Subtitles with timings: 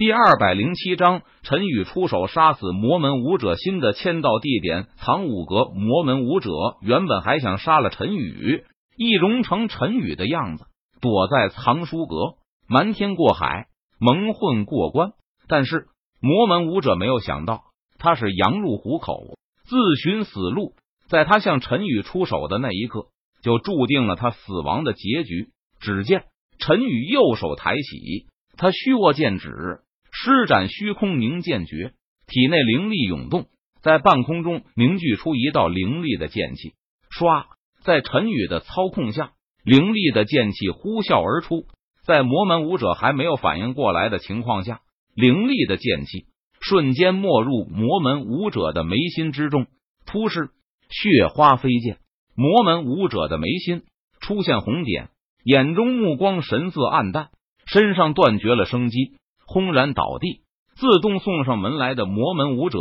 [0.00, 3.54] 第二百零七章，陈宇出手杀死魔门武者。
[3.56, 5.66] 新的签到地点：藏武阁。
[5.74, 8.64] 魔门武者原本还想杀了陈宇，
[8.96, 10.64] 易容成陈宇的样子，
[11.02, 13.66] 躲在藏书阁，瞒天过海，
[13.98, 15.10] 蒙混过关。
[15.48, 17.64] 但是魔门武者没有想到，
[17.98, 19.20] 他是羊入虎口，
[19.64, 20.72] 自寻死路。
[21.10, 23.08] 在他向陈宇出手的那一刻，
[23.42, 25.50] 就注定了他死亡的结局。
[25.78, 26.24] 只见
[26.58, 29.82] 陈宇右手抬起，他虚握剑指。
[30.22, 31.94] 施展虚空凝剑诀，
[32.26, 33.46] 体内灵力涌动，
[33.80, 36.74] 在半空中凝聚出一道凌厉的剑气。
[37.10, 37.46] 唰，
[37.82, 39.32] 在陈宇的操控下，
[39.64, 41.64] 凌厉的剑气呼啸而出。
[42.04, 44.80] 在魔门武者还没有反应过来的情况下，
[45.14, 46.26] 凌厉的剑气
[46.60, 49.68] 瞬间没入魔门武者的眉心之中。
[50.04, 50.50] 突施
[50.90, 51.96] 血花飞溅，
[52.34, 53.84] 魔门武者的眉心
[54.20, 55.08] 出现红点，
[55.44, 57.30] 眼中目光神色暗淡，
[57.64, 59.14] 身上断绝了生机。
[59.52, 60.42] 轰然倒地，
[60.76, 62.78] 自动送上门来的魔门武者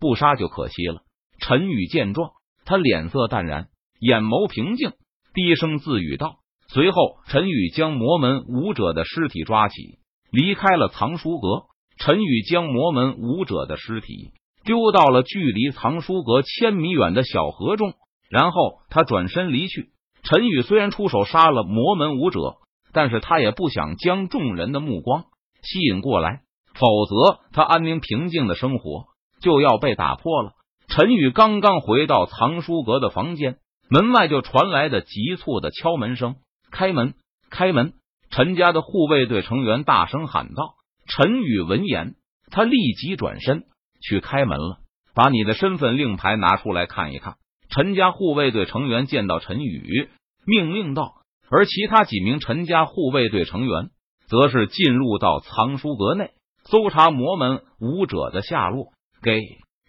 [0.00, 1.02] 不杀就可惜了。
[1.38, 2.32] 陈宇见状，
[2.64, 3.68] 他脸色淡然，
[4.00, 4.94] 眼眸平静，
[5.32, 10.00] 低声自语道：“随后，陈宇将魔门武者的尸体抓起，
[10.32, 11.66] 离开了藏书阁。
[11.98, 14.32] 陈宇将魔门武者的尸体
[14.64, 17.92] 丢到了距离藏书阁千米远的小河中，
[18.28, 19.90] 然后他转身离去。
[20.24, 22.56] 陈宇虽然出手杀了魔门武者，
[22.92, 25.26] 但是他也不想将众人的目光。”
[25.70, 26.40] 吸引过来，
[26.72, 29.04] 否则他安宁平静的生活
[29.42, 30.52] 就要被打破了。
[30.88, 33.58] 陈宇刚刚回到藏书阁的房间，
[33.90, 36.36] 门外就传来的急促的敲门声。
[36.70, 37.12] 开门，
[37.50, 37.92] 开门！
[38.30, 40.76] 陈家的护卫队成员大声喊道。
[41.06, 42.14] 陈宇闻言，
[42.50, 43.64] 他立即转身
[44.00, 44.78] 去开门了。
[45.14, 47.36] 把你的身份令牌拿出来看一看。
[47.68, 50.08] 陈家护卫队成员见到陈宇，
[50.46, 51.14] 命令道。
[51.50, 53.90] 而其他几名陈家护卫队成员。
[54.28, 56.32] 则是进入到藏书阁内
[56.64, 58.92] 搜查魔门武者的下落。
[59.22, 59.40] 给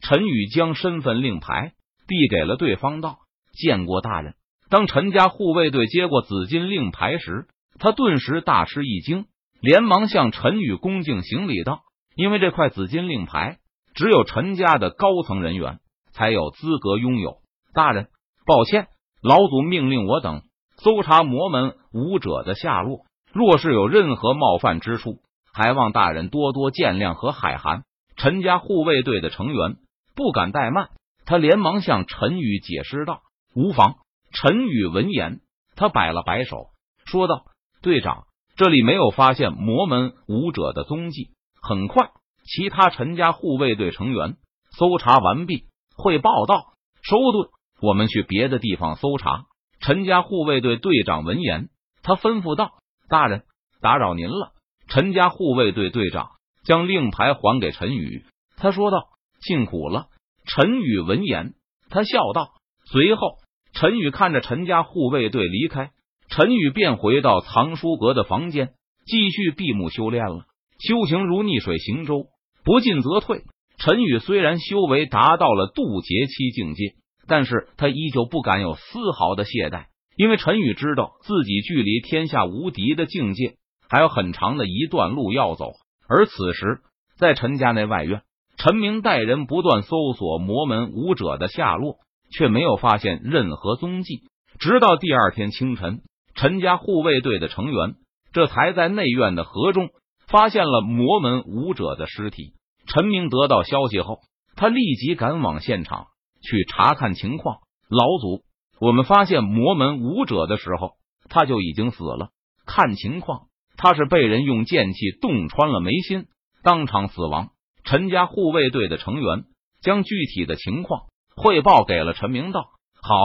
[0.00, 1.72] 陈宇将身份令牌
[2.06, 3.18] 递给了对方，道
[3.58, 4.34] ：“见过大人。”
[4.68, 7.46] 当陈家护卫队接过紫金令牌时，
[7.78, 9.26] 他顿时大吃一惊，
[9.60, 11.80] 连忙向陈宇恭敬行礼道
[12.14, 13.58] ：“因为这块紫金令牌
[13.94, 15.78] 只有陈家的高层人员
[16.12, 17.38] 才有资格拥有。
[17.72, 18.08] 大人，
[18.44, 18.88] 抱歉，
[19.22, 20.42] 老祖命令我等
[20.76, 25.18] 搜查魔门武者的下落。”若是有任何冒犯之处，
[25.52, 27.82] 还望大人多多见谅和海涵。
[28.16, 29.76] 陈家护卫队的成员
[30.14, 30.88] 不敢怠慢，
[31.26, 33.20] 他连忙向陈宇解释道
[33.54, 33.96] ：“无妨。”
[34.32, 35.40] 陈宇闻言，
[35.74, 36.68] 他摆了摆手，
[37.04, 37.44] 说道
[37.82, 38.24] ：“队长，
[38.56, 41.32] 这里没有发现魔门武者的踪迹。
[41.60, 44.36] 很快，其他陈家护卫队成员
[44.78, 47.50] 搜查完毕，会报道收队。
[47.82, 49.44] 我们去别的地方搜查。”
[49.78, 51.68] 陈家护卫队队长闻言，
[52.02, 52.70] 他吩咐道。
[53.08, 53.42] 大人，
[53.80, 54.52] 打扰您了。
[54.88, 56.30] 陈家护卫队队长
[56.64, 58.24] 将令牌还给陈宇，
[58.56, 59.08] 他说道
[59.40, 60.06] ：“辛苦了。”
[60.46, 61.54] 陈宇闻言，
[61.90, 62.50] 他笑道。
[62.90, 63.38] 随后，
[63.72, 65.90] 陈宇看着陈家护卫队离开，
[66.28, 68.74] 陈宇便回到藏书阁的房间，
[69.06, 70.44] 继续闭目修炼了。
[70.78, 72.26] 修行如逆水行舟，
[72.64, 73.42] 不进则退。
[73.78, 76.94] 陈宇虽然修为达到了渡劫期境界，
[77.26, 79.86] 但是他依旧不敢有丝毫的懈怠。
[80.16, 83.56] 因为陈宇知道自己距离天下无敌的境界
[83.88, 85.72] 还有很长的一段路要走，
[86.08, 86.80] 而此时
[87.18, 88.22] 在陈家内外院，
[88.56, 91.98] 陈明带人不断搜索魔门武者的下落，
[92.32, 94.22] 却没有发现任何踪迹。
[94.58, 96.00] 直到第二天清晨，
[96.34, 97.96] 陈家护卫队的成员
[98.32, 99.90] 这才在内院的河中
[100.28, 102.54] 发现了魔门武者的尸体。
[102.86, 104.20] 陈明得到消息后，
[104.56, 106.06] 他立即赶往现场
[106.42, 107.58] 去查看情况。
[107.90, 108.45] 老祖。
[108.80, 110.92] 我们发现魔门武者的时候，
[111.28, 112.30] 他就已经死了。
[112.66, 116.26] 看情况，他是被人用剑气洞穿了眉心，
[116.62, 117.50] 当场死亡。
[117.84, 119.44] 陈家护卫队的成员
[119.80, 121.02] 将具体的情况
[121.36, 122.70] 汇报给了陈明道。
[123.00, 123.16] 好，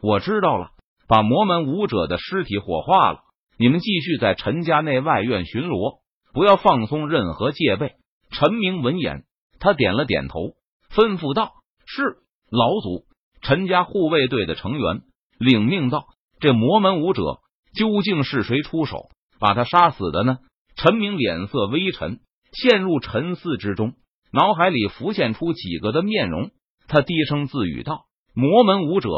[0.00, 0.70] 我知道了。
[1.06, 3.20] 把魔门武者的尸体火化了。
[3.58, 6.00] 你们继续在陈家内外院巡逻，
[6.32, 7.96] 不要放松任何戒备。
[8.30, 9.24] 陈明闻言，
[9.60, 10.54] 他点了点头，
[10.90, 11.52] 吩咐道
[11.86, 12.16] ：“是，
[12.50, 13.04] 老祖。”
[13.44, 15.02] 陈家护卫队的成员
[15.38, 16.06] 领命道
[16.40, 17.40] ：“这魔门武者
[17.76, 20.38] 究竟是谁出手把他杀死的呢？”
[20.76, 22.20] 陈明脸色微沉，
[22.52, 23.92] 陷入沉思之中，
[24.32, 26.52] 脑海里浮现出几个的面容。
[26.88, 29.10] 他低声自语道：“魔门武者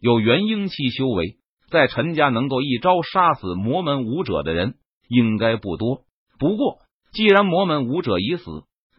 [0.00, 1.38] 有元婴期修为，
[1.68, 4.76] 在陈家能够一招杀死魔门武者的人
[5.08, 6.02] 应该不多。
[6.38, 6.78] 不过，
[7.12, 8.44] 既然魔门武者已死，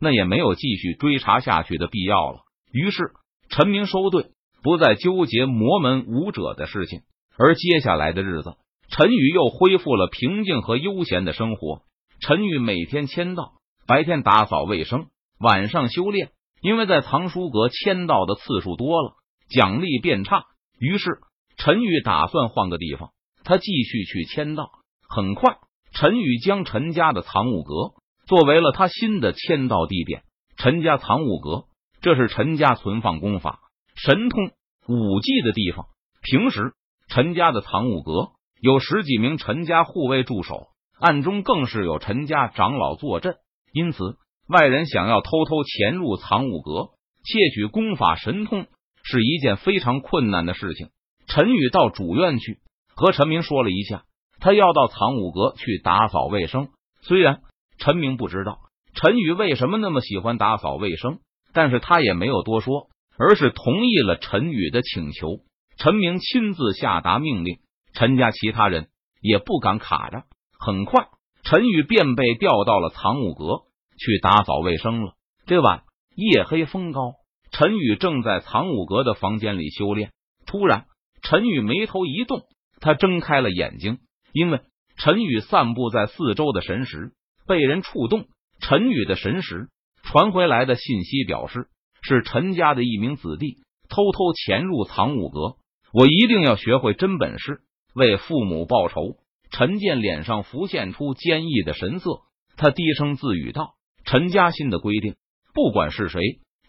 [0.01, 2.41] 那也没有继续追查下去的必要了。”
[2.73, 3.13] 于是，
[3.47, 4.32] 陈明收队。
[4.63, 7.01] 不再纠结魔门武者的事情，
[7.37, 8.55] 而接下来的日子，
[8.89, 11.81] 陈宇又恢复了平静和悠闲的生活。
[12.21, 13.55] 陈宇每天签到，
[13.85, 15.07] 白天打扫卫生，
[15.37, 16.31] 晚上修炼。
[16.61, 19.15] 因为在藏书阁签到的次数多了，
[19.49, 20.45] 奖励变差。
[20.79, 21.19] 于是
[21.57, 23.09] 陈宇打算换个地方，
[23.43, 24.69] 他继续去签到。
[25.09, 25.57] 很快，
[25.91, 27.95] 陈宇将陈家的藏物阁
[28.25, 30.23] 作为了他新的签到地点。
[30.55, 31.65] 陈家藏物阁，
[32.01, 33.59] 这是陈家存放功法、
[33.95, 34.51] 神通、
[34.87, 35.85] 武技的地方。
[36.21, 36.73] 平时，
[37.09, 38.31] 陈家的藏物阁
[38.61, 40.67] 有十几名陈家护卫驻守，
[40.99, 43.35] 暗中更是有陈家长老坐镇，
[43.71, 44.17] 因此。
[44.45, 46.89] 外人想要偷偷潜入藏物阁
[47.23, 48.67] 窃取功法神通，
[49.01, 50.89] 是一件非常困难的事情。
[51.27, 52.59] 陈宇到主院去
[52.93, 54.03] 和陈明说了一下，
[54.41, 56.67] 他要到藏物阁去打扫卫生。
[57.01, 57.39] 虽然
[57.77, 58.59] 陈明不知道
[58.93, 61.19] 陈宇为什么那么喜欢打扫卫生，
[61.53, 65.39] 但是他也没有多说，而是同意了陈宇的请求。
[65.77, 67.59] 陈明亲自下达命令，
[67.93, 68.87] 陈家其他人
[69.21, 70.23] 也不敢卡着。
[70.59, 71.07] 很快，
[71.43, 73.63] 陈宇便被调到了藏物阁。
[73.95, 75.13] 去打扫卫生了。
[75.45, 75.83] 这晚
[76.15, 77.13] 夜黑风高，
[77.51, 80.11] 陈宇正在藏武阁的房间里修炼。
[80.47, 80.87] 突然，
[81.21, 82.41] 陈宇眉头一动，
[82.81, 83.99] 他睁开了眼睛，
[84.33, 84.61] 因为
[84.97, 87.13] 陈宇散布在四周的神识
[87.47, 88.25] 被人触动。
[88.59, 89.67] 陈宇的神识
[90.01, 91.67] 传回来的信息表示，
[92.03, 93.57] 是陈家的一名子弟
[93.89, 95.55] 偷偷潜入藏武阁。
[95.93, 97.61] 我一定要学会真本事，
[97.95, 99.17] 为父母报仇。
[99.51, 102.21] 陈建脸上浮现出坚毅的神色，
[102.57, 103.75] 他低声自语道。
[104.03, 105.15] 陈家新的规定，
[105.53, 106.19] 不管是谁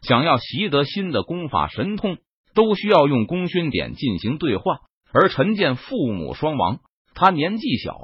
[0.03, 2.19] 想要习得新的功法神通，
[2.55, 4.79] 都需要用功勋点进行兑换。
[5.13, 6.81] 而陈建父母双亡，
[7.15, 7.97] 他年纪小，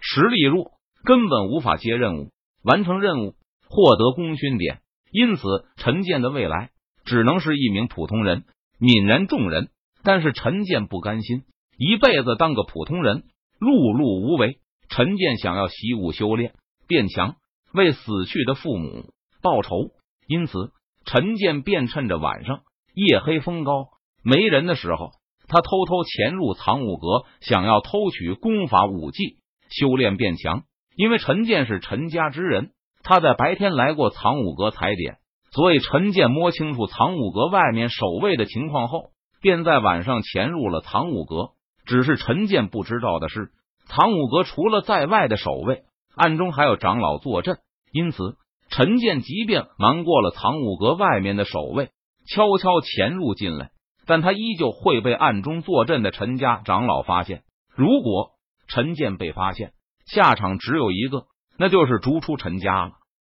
[0.00, 0.72] 实力弱，
[1.04, 2.30] 根本无法接任务、
[2.62, 3.34] 完成任务、
[3.68, 4.80] 获得功勋点。
[5.14, 5.42] 因此，
[5.76, 6.70] 陈建的未来
[7.04, 8.42] 只能是一名普通人，
[8.80, 9.68] 泯然众人。
[10.02, 11.44] 但是陈建不甘心
[11.78, 13.22] 一辈子当个普通人，
[13.60, 14.58] 碌碌无为。
[14.88, 16.52] 陈建想要习武修炼，
[16.88, 17.36] 变强。
[17.72, 19.92] 为死去的父母报仇，
[20.26, 20.72] 因此
[21.04, 22.62] 陈建便趁着晚上
[22.92, 23.90] 夜黑风高
[24.24, 25.12] 没人的时候，
[25.46, 29.38] 他偷偷潜入藏武阁，想要偷取功法武技，
[29.70, 30.64] 修炼变强。
[30.96, 32.72] 因为陈建是陈家之人，
[33.04, 35.18] 他在白天来过藏武阁踩点，
[35.52, 39.10] 所以陈建摸清楚藏武阁外面守卫的情况后，
[39.40, 41.50] 便在晚上潜入了藏武阁。
[41.84, 43.50] 只是陈建不知道的是，
[43.86, 45.82] 藏武阁除了在外的守卫。
[46.16, 47.58] 暗中还有长老坐镇，
[47.92, 48.36] 因此
[48.70, 51.90] 陈建即便瞒过了藏武阁外面的守卫，
[52.26, 53.70] 悄悄潜入进来，
[54.06, 57.42] 但他依旧会被暗中坐镇的陈家长老发现。
[57.74, 58.30] 如果
[58.68, 59.72] 陈建被发现，
[60.06, 61.24] 下场只有一个，
[61.56, 62.92] 那就是逐出陈家了。